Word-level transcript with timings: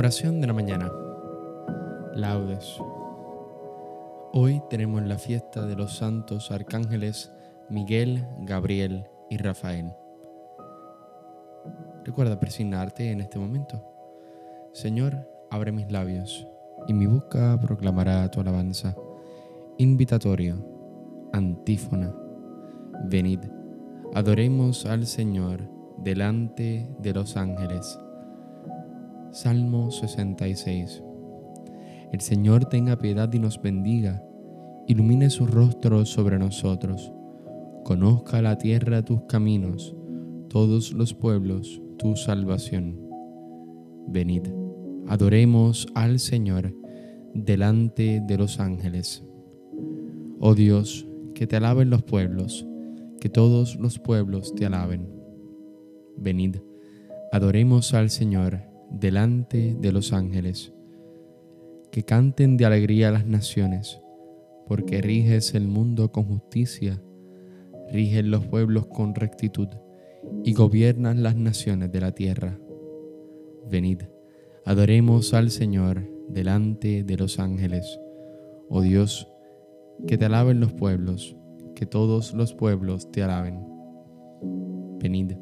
Oración 0.00 0.40
de 0.40 0.46
la 0.46 0.54
mañana. 0.54 0.90
Laudes. 2.14 2.80
Hoy 4.32 4.62
tenemos 4.70 5.02
la 5.02 5.18
fiesta 5.18 5.66
de 5.66 5.76
los 5.76 5.98
santos 5.98 6.50
arcángeles 6.50 7.30
Miguel, 7.68 8.26
Gabriel 8.38 9.04
y 9.28 9.36
Rafael. 9.36 9.92
Recuerda 12.02 12.40
presignarte 12.40 13.10
en 13.10 13.20
este 13.20 13.38
momento. 13.38 13.84
Señor, 14.72 15.28
abre 15.50 15.70
mis 15.70 15.92
labios 15.92 16.48
y 16.88 16.94
mi 16.94 17.04
boca 17.04 17.60
proclamará 17.60 18.26
tu 18.30 18.40
alabanza. 18.40 18.96
Invitatorio, 19.76 20.64
antífona. 21.34 22.10
Venid, 23.04 23.40
adoremos 24.14 24.86
al 24.86 25.06
Señor 25.06 25.60
delante 25.98 26.88
de 27.00 27.12
los 27.12 27.36
ángeles. 27.36 27.98
Salmo 29.32 29.92
66. 29.92 31.04
El 32.12 32.20
Señor 32.20 32.64
tenga 32.64 32.98
piedad 32.98 33.32
y 33.32 33.38
nos 33.38 33.62
bendiga, 33.62 34.24
ilumine 34.88 35.30
su 35.30 35.46
rostro 35.46 36.04
sobre 36.04 36.36
nosotros, 36.36 37.12
conozca 37.84 38.42
la 38.42 38.58
tierra 38.58 39.04
tus 39.04 39.22
caminos, 39.28 39.94
todos 40.48 40.92
los 40.92 41.14
pueblos 41.14 41.80
tu 41.96 42.16
salvación. 42.16 42.98
Venid, 44.08 44.48
adoremos 45.06 45.86
al 45.94 46.18
Señor 46.18 46.74
delante 47.32 48.20
de 48.26 48.36
los 48.36 48.58
ángeles. 48.58 49.24
Oh 50.40 50.56
Dios, 50.56 51.06
que 51.36 51.46
te 51.46 51.54
alaben 51.54 51.88
los 51.88 52.02
pueblos, 52.02 52.66
que 53.20 53.28
todos 53.28 53.76
los 53.76 54.00
pueblos 54.00 54.56
te 54.56 54.66
alaben. 54.66 55.08
Venid, 56.16 56.56
adoremos 57.30 57.94
al 57.94 58.10
Señor 58.10 58.69
delante 58.90 59.76
de 59.80 59.92
los 59.92 60.12
ángeles. 60.12 60.72
Que 61.90 62.04
canten 62.04 62.56
de 62.56 62.66
alegría 62.66 63.10
las 63.10 63.26
naciones, 63.26 64.00
porque 64.66 65.00
riges 65.00 65.54
el 65.54 65.66
mundo 65.66 66.12
con 66.12 66.24
justicia, 66.24 67.02
riges 67.92 68.24
los 68.24 68.46
pueblos 68.46 68.86
con 68.86 69.14
rectitud 69.14 69.68
y 70.44 70.52
gobiernan 70.52 71.22
las 71.22 71.36
naciones 71.36 71.90
de 71.90 72.00
la 72.00 72.12
tierra. 72.12 72.58
Venid, 73.68 74.02
adoremos 74.64 75.34
al 75.34 75.50
Señor 75.50 76.08
delante 76.28 77.02
de 77.02 77.16
los 77.16 77.38
ángeles. 77.38 77.98
Oh 78.68 78.82
Dios, 78.82 79.28
que 80.06 80.16
te 80.16 80.26
alaben 80.26 80.60
los 80.60 80.72
pueblos, 80.72 81.36
que 81.74 81.86
todos 81.86 82.34
los 82.34 82.54
pueblos 82.54 83.10
te 83.10 83.22
alaben. 83.22 83.66
Venid, 85.00 85.32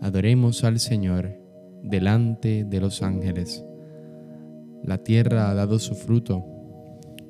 adoremos 0.00 0.62
al 0.62 0.78
Señor 0.78 1.41
delante 1.82 2.64
de 2.64 2.80
los 2.80 3.02
ángeles. 3.02 3.64
La 4.82 4.98
tierra 4.98 5.50
ha 5.50 5.54
dado 5.54 5.78
su 5.78 5.94
fruto. 5.94 6.44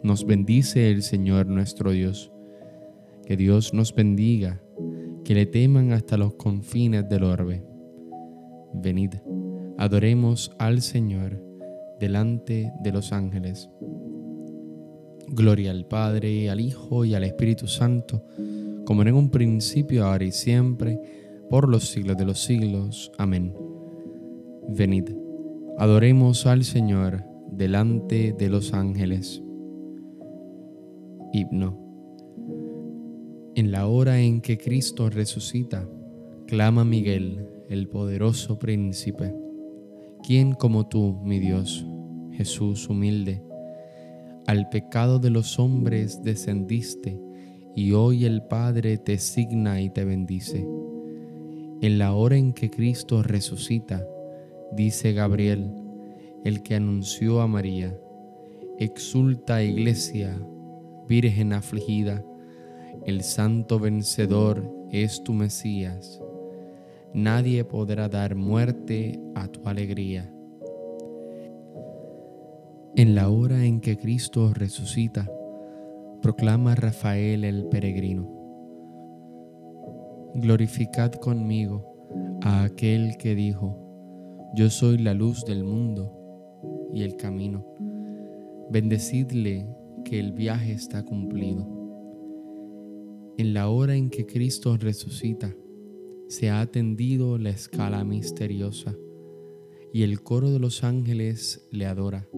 Nos 0.03 0.25
bendice 0.25 0.91
el 0.91 1.03
Señor 1.03 1.47
nuestro 1.47 1.93
Dios. 1.93 2.33
Que 3.27 3.37
Dios 3.37 3.73
nos 3.73 3.95
bendiga, 3.95 4.61
que 5.25 5.35
le 5.35 5.47
teman 5.47 5.93
hasta 5.93 6.17
los 6.17 6.35
confines 6.35 7.09
del 7.09 7.25
orbe. 7.25 7.63
Venid, 8.75 9.15
adoremos 9.79 10.51
al 10.59 10.81
Señor 10.81 11.41
delante 12.01 12.73
de 12.83 12.93
los 12.93 13.13
ángeles. 13.13 13.71
Gloria 15.29 15.71
al 15.71 15.87
Padre, 15.87 16.51
al 16.51 16.61
Hijo 16.61 17.05
y 17.05 17.15
al 17.15 17.25
Espíritu 17.25 17.67
Santo, 17.67 18.25
como 18.85 19.03
en 19.03 19.15
un 19.15 19.31
principio, 19.31 20.05
ahora 20.05 20.25
y 20.25 20.33
siempre, 20.33 20.99
por 21.49 21.69
los 21.69 21.89
siglos 21.89 22.17
de 22.17 22.25
los 22.25 22.43
siglos. 22.43 23.13
Amén. 23.19 23.62
Venid, 24.69 25.11
adoremos 25.79 26.47
al 26.47 26.65
Señor 26.65 27.25
delante 27.51 28.33
de 28.33 28.49
los 28.49 28.73
ángeles. 28.73 29.43
Himno. 31.33 31.79
En 33.55 33.73
la 33.73 33.87
hora 33.87 34.21
en 34.21 34.41
que 34.41 34.59
Cristo 34.59 35.11
resucita, 35.11 35.89
clama 36.47 36.85
Miguel, 36.85 37.47
el 37.69 37.89
poderoso 37.89 38.59
príncipe. 38.59 39.35
¿Quién 40.23 40.53
como 40.53 40.87
tú, 40.89 41.21
mi 41.25 41.39
Dios, 41.39 41.87
Jesús 42.33 42.89
humilde? 42.89 43.43
Al 44.47 44.69
pecado 44.69 45.19
de 45.19 45.31
los 45.31 45.59
hombres 45.59 46.23
descendiste, 46.23 47.21
y 47.75 47.93
hoy 47.93 48.25
el 48.25 48.43
Padre 48.43 48.99
te 48.99 49.19
signa 49.19 49.81
y 49.81 49.91
te 49.91 50.05
bendice. 50.05 50.67
En 51.81 51.99
la 51.99 52.13
hora 52.15 52.37
en 52.37 52.53
que 52.53 52.71
Cristo 52.71 53.23
resucita, 53.23 54.07
dice 54.73 55.13
Gabriel, 55.13 55.71
el 56.45 56.63
que 56.63 56.75
anunció 56.75 57.41
a 57.41 57.47
María, 57.47 57.97
exulta 58.79 59.63
iglesia, 59.63 60.37
virgen 61.09 61.53
afligida, 61.53 62.25
el 63.07 63.23
santo 63.23 63.79
vencedor 63.79 64.71
es 64.91 65.23
tu 65.23 65.33
Mesías, 65.33 66.21
nadie 67.15 67.65
podrá 67.65 68.09
dar 68.09 68.35
muerte 68.35 69.21
a 69.35 69.49
tu 69.49 69.61
alegría. 69.69 70.33
En 72.95 73.15
la 73.15 73.31
hora 73.31 73.65
en 73.65 73.81
que 73.81 73.97
Cristo 73.97 74.53
resucita, 74.53 75.31
proclama 76.21 76.75
Rafael 76.75 77.45
el 77.45 77.65
peregrino. 77.67 78.29
Glorificad 80.35 81.13
conmigo 81.13 81.93
a 82.43 82.65
aquel 82.65 83.17
que 83.17 83.35
dijo, 83.35 83.82
yo 84.55 84.69
soy 84.69 84.99
la 84.99 85.15
luz 85.15 85.45
del 85.45 85.65
mundo 85.65 86.13
y 86.93 87.03
el 87.03 87.17
camino. 87.17 87.67
Bendecidle 88.71 89.67
que 90.05 90.21
el 90.21 90.33
viaje 90.33 90.73
está 90.73 91.05
cumplido. 91.05 91.67
En 93.39 93.55
la 93.55 93.69
hora 93.69 93.95
en 93.97 94.11
que 94.11 94.27
Cristo 94.27 94.77
resucita, 94.77 95.57
se 96.29 96.51
ha 96.51 96.61
atendido 96.61 97.39
la 97.39 97.51
escala 97.51 98.05
misteriosa 98.05 98.95
y 99.93 100.03
el 100.03 100.23
coro 100.23 100.51
de 100.51 100.59
los 100.59 100.85
ángeles 100.85 101.67
le 101.71 101.87
adora. 101.87 102.29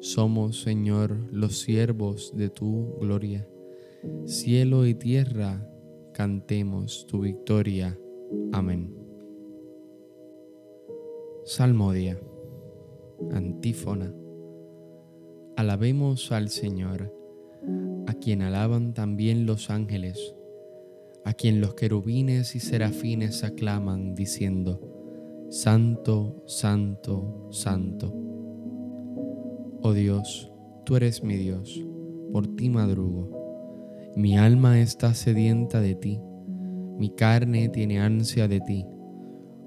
Somos, 0.00 0.62
Señor, 0.62 1.28
los 1.32 1.58
siervos 1.58 2.32
de 2.36 2.50
tu 2.50 2.96
gloria. 3.00 3.48
Cielo 4.24 4.86
y 4.86 4.94
tierra, 4.94 5.66
cantemos 6.14 7.06
tu 7.06 7.20
victoria. 7.20 7.98
Amén. 8.52 9.07
Salmodia. 11.48 12.20
Antífona. 13.32 14.12
Alabemos 15.56 16.30
al 16.30 16.50
Señor, 16.50 17.10
a 18.06 18.12
quien 18.12 18.42
alaban 18.42 18.92
también 18.92 19.46
los 19.46 19.70
ángeles, 19.70 20.36
a 21.24 21.32
quien 21.32 21.62
los 21.62 21.72
querubines 21.72 22.54
y 22.54 22.60
serafines 22.60 23.44
aclaman 23.44 24.14
diciendo, 24.14 25.48
Santo, 25.48 26.42
Santo, 26.44 27.48
Santo. 27.50 28.12
Oh 29.80 29.94
Dios, 29.94 30.52
tú 30.84 30.96
eres 30.96 31.24
mi 31.24 31.36
Dios, 31.36 31.82
por 32.30 32.46
ti 32.56 32.68
madrugo. 32.68 34.12
Mi 34.16 34.36
alma 34.36 34.80
está 34.80 35.14
sedienta 35.14 35.80
de 35.80 35.94
ti, 35.94 36.20
mi 36.98 37.08
carne 37.08 37.70
tiene 37.70 38.00
ansia 38.00 38.48
de 38.48 38.60
ti 38.60 38.84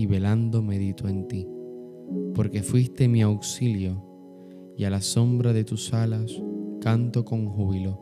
y 0.00 0.06
velando 0.06 0.62
medito 0.62 1.08
en 1.08 1.28
ti, 1.28 1.46
porque 2.34 2.62
fuiste 2.62 3.06
mi 3.06 3.20
auxilio 3.20 4.02
y 4.74 4.84
a 4.84 4.90
la 4.90 5.02
sombra 5.02 5.52
de 5.52 5.62
tus 5.62 5.92
alas 5.92 6.42
canto 6.80 7.22
con 7.22 7.50
júbilo. 7.50 8.00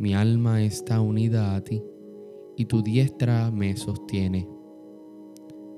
Mi 0.00 0.14
alma 0.14 0.64
está 0.64 1.00
unida 1.00 1.54
a 1.54 1.62
ti 1.62 1.80
y 2.56 2.64
tu 2.64 2.82
diestra 2.82 3.52
me 3.52 3.76
sostiene. 3.76 4.48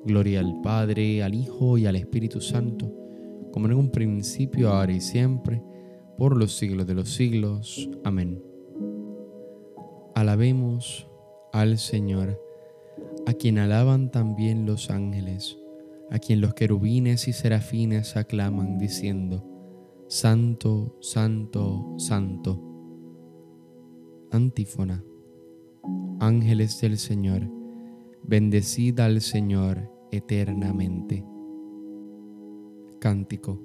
Gloria 0.06 0.40
al 0.40 0.62
Padre, 0.62 1.22
al 1.22 1.34
Hijo 1.34 1.76
y 1.76 1.84
al 1.84 1.96
Espíritu 1.96 2.40
Santo, 2.40 2.90
como 3.52 3.66
en 3.66 3.75
un 3.75 3.90
principio, 3.90 4.70
ahora 4.70 4.92
y 4.92 5.02
siempre, 5.02 5.62
por 6.16 6.38
los 6.38 6.56
siglos 6.56 6.86
de 6.86 6.94
los 6.94 7.10
siglos. 7.10 7.90
Amén. 8.02 8.42
Alabemos 10.14 11.06
al 11.52 11.76
Señor 11.76 12.47
a 13.28 13.34
quien 13.34 13.58
alaban 13.58 14.10
también 14.10 14.64
los 14.64 14.88
ángeles, 14.88 15.58
a 16.10 16.19
quien 16.19 16.40
los 16.40 16.54
querubines 16.54 17.28
y 17.28 17.34
serafines 17.34 18.16
aclaman 18.16 18.78
diciendo, 18.78 19.44
Santo, 20.08 20.96
santo, 21.02 21.94
santo. 21.98 22.58
Antífona. 24.30 25.04
Ángeles 26.20 26.80
del 26.80 26.96
Señor, 26.96 27.50
bendecida 28.22 29.04
al 29.04 29.20
Señor 29.20 29.92
eternamente. 30.10 31.22
Cántico. 32.98 33.60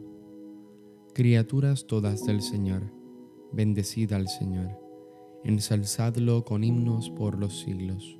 Criaturas 1.13 1.87
todas 1.87 2.25
del 2.25 2.41
Señor, 2.41 2.91
bendecida 3.53 4.17
al 4.17 4.27
Señor, 4.27 4.77
ensalzadlo 5.45 6.43
con 6.43 6.65
himnos 6.65 7.09
por 7.11 7.39
los 7.39 7.61
siglos. 7.61 8.19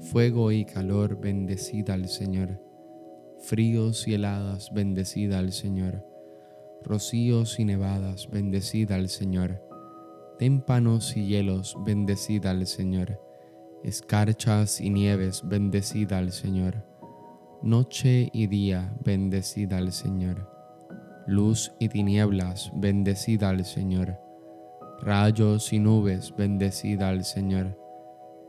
Fuego 0.00 0.50
y 0.52 0.64
calor, 0.64 1.20
bendecida 1.20 1.94
al 1.94 2.08
Señor. 2.08 2.60
Fríos 3.38 4.08
y 4.08 4.14
heladas, 4.14 4.70
bendecida 4.72 5.38
al 5.38 5.52
Señor 5.52 6.10
rocíos 6.82 7.58
y 7.58 7.64
nevadas, 7.64 8.28
bendecida 8.30 8.96
al 8.96 9.08
Señor. 9.08 9.62
Témpanos 10.38 11.16
y 11.16 11.26
hielos, 11.26 11.76
bendecida 11.84 12.50
al 12.50 12.66
Señor. 12.66 13.20
Escarchas 13.84 14.80
y 14.80 14.90
nieves, 14.90 15.42
bendecida 15.44 16.18
al 16.18 16.32
Señor. 16.32 16.84
Noche 17.62 18.30
y 18.32 18.46
día, 18.46 18.94
bendecida 19.04 19.78
al 19.78 19.92
Señor. 19.92 20.48
Luz 21.26 21.72
y 21.78 21.88
tinieblas, 21.88 22.72
bendecida 22.74 23.50
al 23.50 23.64
Señor. 23.64 24.18
Rayos 25.00 25.72
y 25.72 25.78
nubes, 25.78 26.34
bendecida 26.36 27.08
al 27.08 27.24
Señor. 27.24 27.78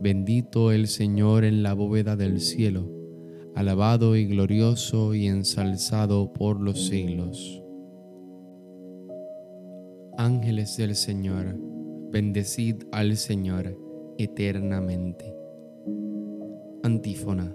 Bendito 0.00 0.70
el 0.70 0.86
Señor 0.86 1.44
en 1.44 1.64
la 1.64 1.74
bóveda 1.74 2.14
del 2.14 2.40
cielo, 2.40 2.88
alabado 3.56 4.14
y 4.14 4.26
glorioso 4.26 5.12
y 5.12 5.26
ensalzado 5.26 6.32
por 6.32 6.60
los 6.60 6.86
siglos. 6.86 7.60
Ángeles 10.16 10.76
del 10.76 10.94
Señor, 10.94 11.58
bendecid 12.12 12.76
al 12.92 13.16
Señor 13.16 13.76
eternamente. 14.18 15.34
Antífona. 16.84 17.52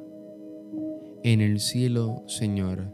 En 1.24 1.40
el 1.40 1.62
cielo, 1.62 2.26
Señor, 2.28 2.92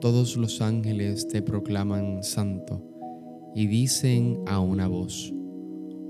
todos 0.00 0.38
los 0.38 0.62
ángeles 0.62 1.28
te 1.28 1.42
proclaman 1.42 2.22
santo 2.22 2.82
y 3.54 3.66
dicen 3.66 4.38
a 4.46 4.60
una 4.60 4.88
voz, 4.88 5.34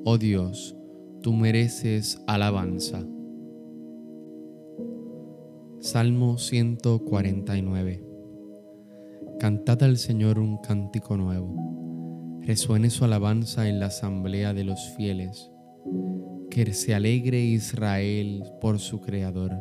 Oh 0.04 0.16
Dios, 0.16 0.76
tú 1.22 1.32
mereces 1.32 2.20
alabanza. 2.26 3.06
Salmo 5.78 6.36
149. 6.36 8.04
Cantad 9.38 9.82
al 9.84 9.98
Señor 9.98 10.40
un 10.40 10.58
cántico 10.58 11.16
nuevo. 11.16 12.40
Resuene 12.40 12.90
su 12.90 13.04
alabanza 13.04 13.69
en 13.69 13.78
la 13.78 13.86
asamblea 13.86 14.52
de 14.52 14.64
los 14.64 14.90
fieles 14.96 15.50
que 16.50 16.72
se 16.74 16.94
alegre 16.94 17.41
Israel 17.41 18.43
por 18.60 18.79
su 18.79 19.00
Creador, 19.00 19.52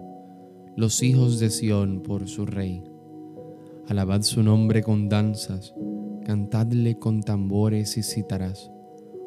los 0.76 1.04
hijos 1.04 1.40
de 1.40 1.50
Sión 1.50 2.02
por 2.02 2.28
su 2.28 2.46
Rey. 2.46 2.84
Alabad 3.88 4.24
su 4.24 4.44
nombre 4.44 4.84
con 4.84 5.10
danzas, 5.10 5.74
cantadle 6.26 6.98
con 6.98 7.22
tambores 7.22 7.98
y 7.98 8.04
cítaras, 8.04 8.72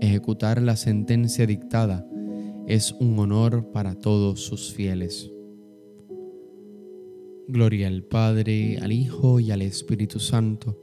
Ejecutar 0.00 0.62
la 0.62 0.76
sentencia 0.76 1.46
dictada 1.46 2.08
es 2.66 2.92
un 3.00 3.18
honor 3.18 3.72
para 3.72 3.94
todos 3.94 4.40
sus 4.40 4.72
fieles. 4.72 5.32
Gloria 7.48 7.88
al 7.88 8.04
Padre, 8.04 8.78
al 8.78 8.92
Hijo 8.92 9.40
y 9.40 9.50
al 9.50 9.62
Espíritu 9.62 10.20
Santo, 10.20 10.78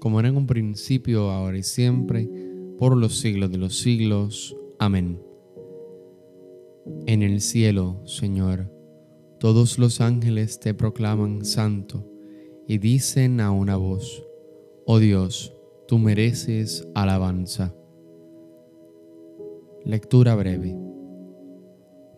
como 0.00 0.20
era 0.20 0.28
en 0.28 0.36
un 0.36 0.46
principio, 0.46 1.30
ahora 1.30 1.58
y 1.58 1.62
siempre, 1.62 2.28
por 2.76 2.96
los 2.96 3.18
siglos 3.18 3.50
de 3.50 3.58
los 3.58 3.78
siglos. 3.78 4.56
Amén. 4.78 5.22
En 7.06 7.22
el 7.22 7.40
cielo, 7.40 8.02
Señor, 8.04 8.70
todos 9.40 9.78
los 9.78 10.00
ángeles 10.00 10.58
te 10.60 10.74
proclaman 10.74 11.44
santo 11.44 12.04
y 12.66 12.78
dicen 12.78 13.40
a 13.40 13.50
una 13.50 13.76
voz, 13.76 14.24
Oh 14.84 14.98
Dios, 14.98 15.54
tú 15.86 15.98
mereces 15.98 16.86
alabanza. 16.94 17.77
Lectura 19.88 20.34
breve. 20.34 20.76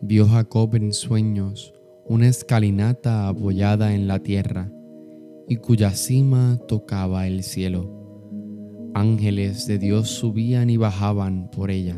Vio 0.01 0.27
Jacob 0.27 0.75
en 0.75 0.91
sueños 0.91 1.73
una 2.05 2.27
escalinata 2.27 3.29
apoyada 3.29 3.95
en 3.95 4.09
la 4.09 4.19
tierra 4.19 4.69
y 5.47 5.55
cuya 5.55 5.91
cima 5.91 6.59
tocaba 6.67 7.27
el 7.27 7.43
cielo 7.43 8.91
Ángeles 8.93 9.67
de 9.67 9.79
Dios 9.79 10.09
subían 10.09 10.69
y 10.69 10.75
bajaban 10.75 11.49
por 11.49 11.71
ella, 11.71 11.95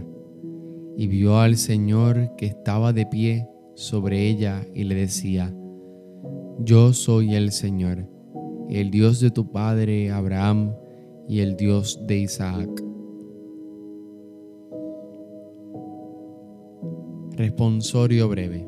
y 0.95 1.07
vio 1.07 1.39
al 1.39 1.57
Señor 1.57 2.35
que 2.37 2.45
estaba 2.45 2.93
de 2.93 3.07
pie 3.07 3.49
sobre 3.73 4.29
ella 4.29 4.67
y 4.75 4.83
le 4.83 4.93
decía, 4.93 5.51
Yo 6.59 6.93
soy 6.93 7.33
el 7.33 7.51
Señor, 7.51 8.07
el 8.69 8.91
Dios 8.91 9.19
de 9.19 9.31
tu 9.31 9.51
padre 9.51 10.11
Abraham 10.11 10.75
y 11.27 11.39
el 11.39 11.55
Dios 11.57 11.99
de 12.05 12.19
Isaac. 12.19 12.92
Responsorio 17.43 18.29
breve. 18.29 18.65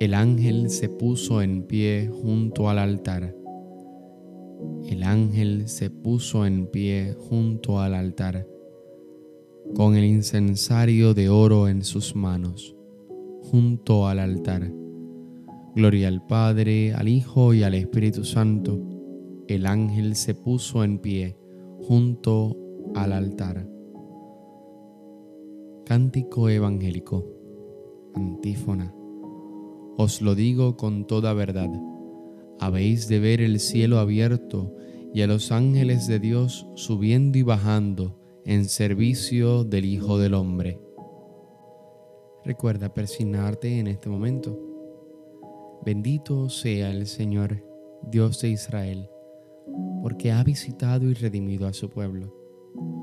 El 0.00 0.14
ángel 0.14 0.70
se 0.70 0.88
puso 0.88 1.42
en 1.42 1.64
pie 1.64 2.08
junto 2.10 2.70
al 2.70 2.78
altar. 2.78 3.36
El 4.86 5.02
ángel 5.02 5.68
se 5.68 5.90
puso 5.90 6.46
en 6.46 6.66
pie 6.68 7.14
junto 7.28 7.80
al 7.80 7.92
altar, 7.92 8.48
con 9.74 9.94
el 9.94 10.06
incensario 10.06 11.12
de 11.12 11.28
oro 11.28 11.68
en 11.68 11.84
sus 11.84 12.16
manos, 12.16 12.74
junto 13.42 14.08
al 14.08 14.18
altar. 14.18 14.72
Gloria 15.74 16.08
al 16.08 16.26
Padre, 16.26 16.94
al 16.94 17.08
Hijo 17.08 17.52
y 17.52 17.62
al 17.62 17.74
Espíritu 17.74 18.24
Santo. 18.24 18.80
El 19.48 19.66
ángel 19.66 20.16
se 20.16 20.34
puso 20.34 20.82
en 20.82 20.98
pie 21.00 21.36
junto 21.82 22.56
al 22.94 23.12
altar. 23.12 23.75
Cántico 25.86 26.48
evangélico. 26.48 27.24
Antífona. 28.16 28.92
Os 29.96 30.20
lo 30.20 30.34
digo 30.34 30.76
con 30.76 31.06
toda 31.06 31.32
verdad. 31.32 31.70
Habéis 32.58 33.06
de 33.06 33.20
ver 33.20 33.40
el 33.40 33.60
cielo 33.60 34.00
abierto 34.00 34.74
y 35.14 35.22
a 35.22 35.28
los 35.28 35.52
ángeles 35.52 36.08
de 36.08 36.18
Dios 36.18 36.66
subiendo 36.74 37.38
y 37.38 37.44
bajando 37.44 38.18
en 38.44 38.64
servicio 38.64 39.62
del 39.62 39.84
Hijo 39.84 40.18
del 40.18 40.34
Hombre. 40.34 40.80
Recuerda 42.44 42.92
persignarte 42.92 43.78
en 43.78 43.86
este 43.86 44.08
momento. 44.08 44.58
Bendito 45.84 46.48
sea 46.48 46.90
el 46.90 47.06
Señor, 47.06 47.64
Dios 48.10 48.40
de 48.40 48.48
Israel, 48.48 49.08
porque 50.02 50.32
ha 50.32 50.42
visitado 50.42 51.08
y 51.08 51.14
redimido 51.14 51.68
a 51.68 51.72
su 51.72 51.90
pueblo, 51.90 52.34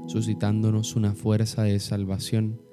suscitándonos 0.08 0.98
una 0.98 1.14
fuerza 1.14 1.64
de 1.64 1.80
salvación 1.80 2.73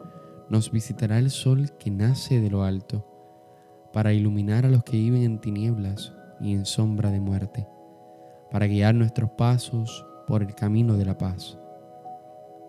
nos 0.51 0.69
visitará 0.69 1.17
el 1.17 1.31
sol 1.31 1.71
que 1.79 1.89
nace 1.89 2.41
de 2.41 2.49
lo 2.49 2.63
alto, 2.63 3.07
para 3.93 4.11
iluminar 4.11 4.65
a 4.65 4.69
los 4.69 4.83
que 4.83 4.97
viven 4.97 5.23
en 5.23 5.39
tinieblas 5.39 6.13
y 6.41 6.51
en 6.51 6.65
sombra 6.65 7.09
de 7.09 7.21
muerte, 7.21 7.69
para 8.51 8.67
guiar 8.67 8.93
nuestros 8.93 9.29
pasos 9.31 10.05
por 10.27 10.43
el 10.43 10.53
camino 10.53 10.97
de 10.97 11.05
la 11.05 11.17
paz. 11.17 11.57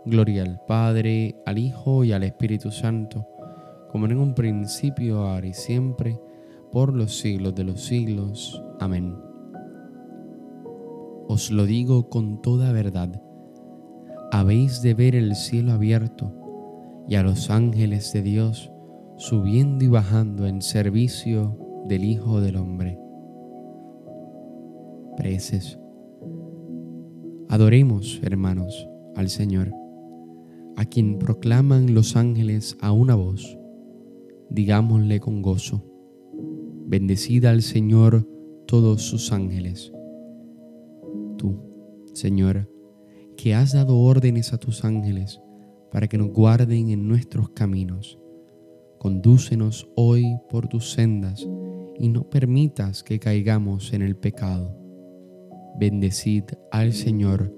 Gloria 0.04 0.44
al 0.44 0.60
Padre, 0.64 1.34
al 1.44 1.58
Hijo 1.58 2.04
y 2.04 2.12
al 2.12 2.22
Espíritu 2.22 2.70
Santo, 2.70 3.26
como 3.90 4.06
en 4.06 4.16
un 4.16 4.34
principio, 4.34 5.26
ahora 5.26 5.48
y 5.48 5.52
siempre, 5.52 6.20
por 6.70 6.94
los 6.94 7.18
siglos 7.18 7.52
de 7.56 7.64
los 7.64 7.82
siglos. 7.84 8.62
Amén. 8.78 9.16
Os 11.26 11.50
lo 11.50 11.66
digo 11.66 12.08
con 12.08 12.42
toda 12.42 12.70
verdad, 12.70 13.20
habéis 14.30 14.82
de 14.82 14.94
ver 14.94 15.16
el 15.16 15.34
cielo 15.34 15.72
abierto, 15.72 16.41
y 17.09 17.16
a 17.16 17.23
los 17.23 17.50
ángeles 17.50 18.12
de 18.12 18.23
Dios 18.23 18.73
subiendo 19.16 19.85
y 19.85 19.88
bajando 19.88 20.47
en 20.47 20.62
servicio 20.62 21.56
del 21.87 22.04
Hijo 22.04 22.40
del 22.40 22.56
Hombre. 22.56 22.99
Preces. 25.16 25.78
Adoremos, 27.49 28.21
hermanos, 28.23 28.88
al 29.14 29.28
Señor, 29.28 29.73
a 30.76 30.85
quien 30.87 31.18
proclaman 31.18 31.94
los 31.94 32.16
ángeles 32.16 32.76
a 32.80 32.92
una 32.92 33.14
voz. 33.14 33.59
Digámosle 34.49 35.21
con 35.21 35.42
gozo, 35.42 35.85
bendecida 36.87 37.50
al 37.50 37.62
Señor 37.62 38.26
todos 38.66 39.02
sus 39.02 39.32
ángeles. 39.32 39.92
Tú, 41.37 41.61
Señor, 42.14 42.71
que 43.37 43.54
has 43.54 43.73
dado 43.73 43.99
órdenes 43.99 44.52
a 44.52 44.59
tus 44.59 44.85
ángeles, 44.85 45.40
para 45.92 46.08
que 46.08 46.16
nos 46.16 46.30
guarden 46.30 46.88
en 46.88 47.06
nuestros 47.06 47.50
caminos. 47.50 48.18
Condúcenos 48.99 49.90
hoy 49.94 50.25
por 50.49 50.66
tus 50.66 50.92
sendas 50.92 51.46
y 51.99 52.08
no 52.08 52.28
permitas 52.30 53.02
que 53.02 53.18
caigamos 53.18 53.92
en 53.92 54.00
el 54.00 54.16
pecado. 54.16 54.75
Bendecid 55.78 56.44
al 56.70 56.94
Señor 56.94 57.54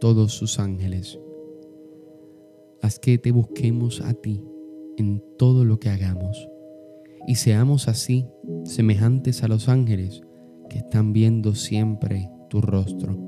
todos 0.00 0.32
sus 0.32 0.58
ángeles. 0.58 1.20
Haz 2.80 2.98
que 2.98 3.18
te 3.18 3.30
busquemos 3.30 4.00
a 4.00 4.14
ti 4.14 4.42
en 4.96 5.22
todo 5.36 5.64
lo 5.64 5.78
que 5.78 5.90
hagamos 5.90 6.48
y 7.26 7.34
seamos 7.34 7.88
así 7.88 8.26
semejantes 8.64 9.42
a 9.42 9.48
los 9.48 9.68
ángeles 9.68 10.22
que 10.70 10.78
están 10.78 11.12
viendo 11.12 11.54
siempre 11.54 12.30
tu 12.48 12.62
rostro. 12.62 13.18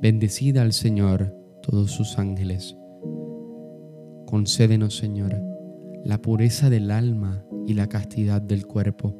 Bendecid 0.00 0.58
al 0.58 0.72
Señor 0.72 1.34
todos 1.62 1.90
sus 1.90 2.18
ángeles 2.18 2.76
Concédenos, 4.26 4.96
Señor, 4.96 5.40
la 6.04 6.20
pureza 6.20 6.68
del 6.68 6.90
alma 6.90 7.44
y 7.66 7.74
la 7.74 7.88
castidad 7.88 8.42
del 8.42 8.66
cuerpo, 8.66 9.14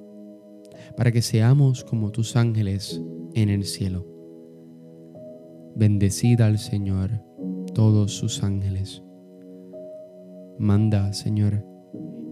para 0.97 1.13
que 1.13 1.23
seamos 1.23 1.85
como 1.85 2.11
tus 2.11 2.37
ángeles 2.37 3.01
en 3.35 3.49
el 3.49 3.65
cielo. 3.65 4.05
Bendecida 5.77 6.47
al 6.47 6.59
Señor 6.59 7.23
todos 7.73 8.17
sus 8.17 8.43
ángeles. 8.43 9.03
Manda, 10.59 11.13
Señor, 11.13 11.65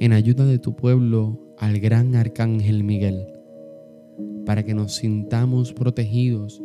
en 0.01 0.13
ayuda 0.13 0.45
de 0.45 0.59
tu 0.59 0.75
pueblo 0.75 1.55
al 1.59 1.79
gran 1.79 2.17
arcángel 2.17 2.83
Miguel, 2.83 3.27
para 4.47 4.65
que 4.65 4.75
nos 4.75 4.95
sintamos 4.97 5.73
protegidos 5.73 6.63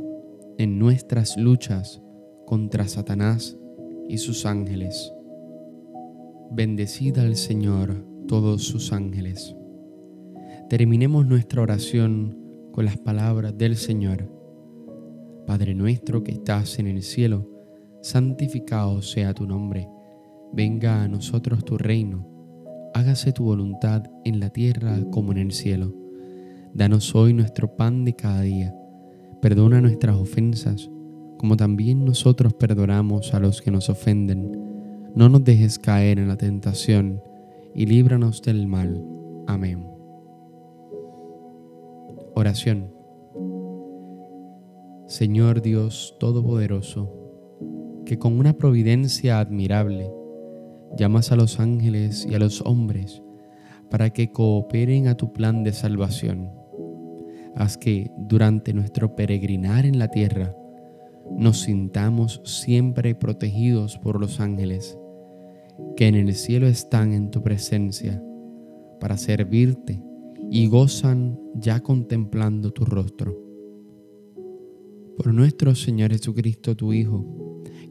en 0.57 0.79
nuestras 0.79 1.37
luchas 1.37 2.01
contra 2.45 2.87
Satanás 2.87 3.57
y 4.07 4.17
sus 4.17 4.45
ángeles. 4.45 5.13
Bendecida 6.51 7.21
al 7.21 7.35
Señor 7.35 8.03
todos 8.27 8.63
sus 8.63 8.91
ángeles. 8.91 9.55
Terminemos 10.67 11.27
nuestra 11.27 11.61
oración 11.61 12.39
con 12.71 12.85
las 12.85 12.97
palabras 12.97 13.55
del 13.55 13.75
Señor. 13.75 14.27
Padre 15.45 15.75
nuestro 15.75 16.23
que 16.23 16.31
estás 16.31 16.79
en 16.79 16.87
el 16.87 17.03
cielo, 17.03 17.47
santificado 18.01 19.03
sea 19.03 19.35
tu 19.35 19.45
nombre. 19.45 19.87
Venga 20.51 21.03
a 21.03 21.07
nosotros 21.07 21.63
tu 21.63 21.77
reino. 21.77 22.27
Hágase 22.95 23.31
tu 23.31 23.43
voluntad 23.43 24.05
en 24.25 24.39
la 24.39 24.49
tierra 24.49 24.97
como 25.11 25.31
en 25.33 25.37
el 25.37 25.51
cielo. 25.51 25.93
Danos 26.73 27.13
hoy 27.13 27.31
nuestro 27.31 27.75
pan 27.77 28.05
de 28.05 28.15
cada 28.15 28.41
día. 28.41 28.75
Perdona 29.39 29.81
nuestras 29.81 30.15
ofensas, 30.15 30.89
como 31.37 31.55
también 31.55 32.03
nosotros 32.05 32.55
perdonamos 32.55 33.35
a 33.35 33.39
los 33.39 33.61
que 33.61 33.69
nos 33.69 33.87
ofenden 33.89 34.68
no 35.19 35.27
nos 35.27 35.43
dejes 35.43 35.77
caer 35.77 36.17
en 36.17 36.29
la 36.29 36.37
tentación 36.37 37.21
y 37.75 37.87
líbranos 37.87 38.41
del 38.41 38.67
mal. 38.67 39.03
Amén. 39.47 39.85
Oración. 42.35 42.89
Señor 45.07 45.61
Dios 45.61 46.15
Todopoderoso, 46.21 47.13
que 48.05 48.17
con 48.17 48.39
una 48.39 48.53
providencia 48.53 49.41
admirable 49.41 50.09
llamas 50.97 51.33
a 51.33 51.35
los 51.35 51.59
ángeles 51.59 52.25
y 52.25 52.35
a 52.35 52.39
los 52.39 52.61
hombres 52.61 53.21
para 53.91 54.11
que 54.11 54.31
cooperen 54.31 55.09
a 55.09 55.15
tu 55.15 55.33
plan 55.33 55.65
de 55.65 55.73
salvación. 55.73 56.49
Haz 57.57 57.77
que 57.77 58.09
durante 58.17 58.73
nuestro 58.73 59.17
peregrinar 59.17 59.85
en 59.85 59.99
la 59.99 60.07
tierra 60.07 60.55
nos 61.37 61.59
sintamos 61.59 62.41
siempre 62.45 63.15
protegidos 63.15 63.97
por 63.97 64.17
los 64.17 64.39
ángeles, 64.39 64.97
que 65.95 66.07
en 66.07 66.15
el 66.15 66.33
cielo 66.35 66.67
están 66.67 67.13
en 67.13 67.31
tu 67.31 67.43
presencia 67.43 68.23
para 68.99 69.17
servirte 69.17 70.01
y 70.49 70.67
gozan 70.67 71.39
ya 71.55 71.81
contemplando 71.81 72.71
tu 72.71 72.85
rostro. 72.85 73.37
Por 75.17 75.33
nuestro 75.33 75.75
Señor 75.75 76.11
Jesucristo, 76.11 76.75
tu 76.75 76.93
Hijo, 76.93 77.25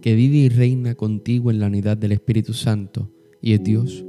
que 0.01 0.15
vive 0.15 0.37
y 0.37 0.49
reina 0.49 0.95
contigo 0.95 1.51
en 1.51 1.61
la 1.61 1.67
unidad 1.67 1.97
del 1.97 2.13
Espíritu 2.13 2.53
Santo 2.53 3.11
y 3.43 3.53
es 3.53 3.63
Dios 3.63 4.05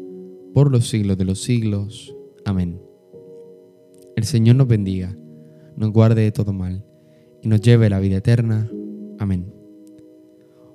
por 0.53 0.71
los 0.71 0.87
siglos 0.87 1.17
de 1.17 1.25
los 1.25 1.41
siglos. 1.41 2.15
Amén. 2.45 2.81
El 4.15 4.23
Señor 4.23 4.55
nos 4.55 4.67
bendiga, 4.67 5.15
nos 5.75 5.91
guarde 5.91 6.21
de 6.21 6.31
todo 6.31 6.53
mal 6.53 6.85
y 7.41 7.47
nos 7.47 7.61
lleve 7.61 7.87
a 7.87 7.89
la 7.89 7.99
vida 7.99 8.17
eterna. 8.17 8.69
Amén. 9.19 9.58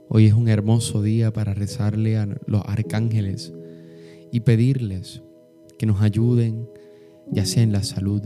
Hoy 0.09 0.27
es 0.27 0.35
un 0.35 0.49
hermoso 0.49 1.03
día 1.03 1.33
para 1.33 1.55
rezarle 1.55 2.19
a 2.19 2.29
los 2.47 2.63
arcángeles 2.67 3.53
y 4.31 4.41
pedirles 4.41 5.23
que 5.79 5.87
nos 5.87 6.03
ayuden, 6.03 6.69
ya 7.31 7.47
sea 7.47 7.63
en 7.63 7.73
la 7.73 7.83
salud, 7.83 8.23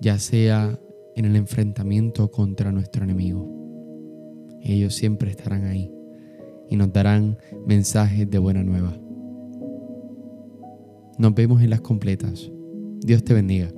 ya 0.00 0.18
sea 0.18 0.78
en 1.16 1.24
el 1.24 1.36
enfrentamiento 1.36 2.30
contra 2.30 2.70
nuestro 2.72 3.04
enemigo. 3.04 3.48
Ellos 4.62 4.94
siempre 4.94 5.30
estarán 5.30 5.64
ahí 5.64 5.92
y 6.68 6.76
nos 6.76 6.92
darán 6.92 7.38
mensajes 7.66 8.30
de 8.30 8.38
buena 8.38 8.62
nueva. 8.62 8.96
Nos 11.18 11.34
vemos 11.34 11.62
en 11.62 11.70
las 11.70 11.80
completas. 11.80 12.50
Dios 13.00 13.22
te 13.24 13.34
bendiga. 13.34 13.72